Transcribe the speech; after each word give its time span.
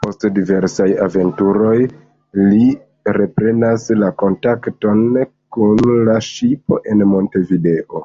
Post 0.00 0.24
diversaj 0.38 0.86
aventuroj, 1.04 1.76
li 2.48 2.66
reprenas 3.16 3.86
la 4.00 4.10
kontakton 4.22 5.00
kun 5.58 5.88
la 6.10 6.18
ŝipo 6.28 6.78
en 6.92 7.06
Montevideo. 7.14 8.04